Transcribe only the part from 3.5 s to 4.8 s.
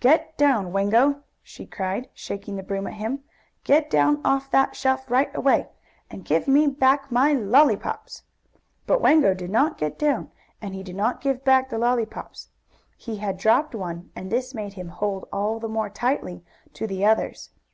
"Get down off that